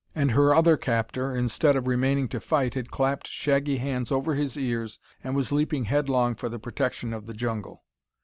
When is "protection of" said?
6.57-7.27